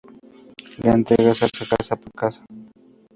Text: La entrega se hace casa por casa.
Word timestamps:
La 0.79 0.93
entrega 0.93 1.35
se 1.35 1.45
hace 1.45 1.63
casa 1.69 1.95
por 1.95 2.11
casa. 2.13 2.43